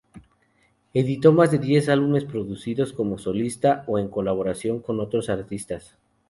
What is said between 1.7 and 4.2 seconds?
álbumes producidos como solista o en